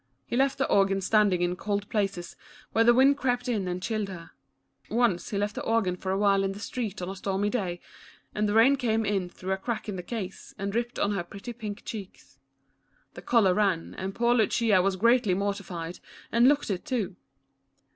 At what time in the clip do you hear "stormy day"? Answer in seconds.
7.15-7.79